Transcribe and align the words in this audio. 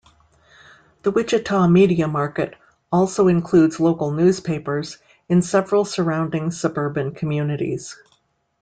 The 1.03 1.11
Wichita 1.11 1.67
media 1.67 2.07
market 2.07 2.55
also 2.91 3.27
includes 3.27 3.79
local 3.79 4.09
newspapers 4.09 4.97
in 5.29 5.43
several 5.43 5.85
surrounding 5.85 6.49
suburban 6.49 7.13
communities. 7.13 7.95